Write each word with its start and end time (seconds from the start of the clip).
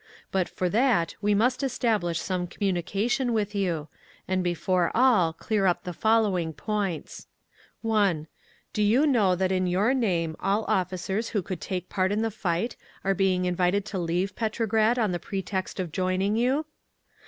But 0.31 0.49
for 0.49 0.67
that 0.67 1.13
we 1.21 1.35
must 1.35 1.61
establish 1.61 2.19
some 2.19 2.47
communication 2.47 3.33
with 3.33 3.53
you, 3.53 3.87
and 4.27 4.43
before 4.43 4.89
all, 4.95 5.31
clear 5.31 5.67
up 5.67 5.83
the 5.83 5.93
following 5.93 6.53
points: 6.53 7.27
"(1) 7.83 8.25
Do 8.73 8.81
you 8.81 9.05
know 9.05 9.35
that 9.35 9.51
in 9.51 9.67
your 9.67 9.93
name 9.93 10.35
all 10.39 10.65
officers 10.67 11.29
who 11.29 11.43
could 11.43 11.61
take 11.61 11.87
part 11.87 12.11
in 12.11 12.23
the 12.23 12.31
fight 12.31 12.75
are 13.03 13.13
being 13.13 13.45
invited 13.45 13.85
to 13.85 13.99
leave 13.99 14.35
Petrograd 14.35 14.97
on 14.97 15.11
the 15.11 15.19
pretext 15.19 15.79
of 15.79 15.91
joining 15.91 16.35
you? 16.35 16.65